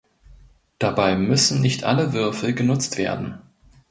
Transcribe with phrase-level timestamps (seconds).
[0.79, 3.39] Dabei müssen nicht alle Würfel genutzt werden.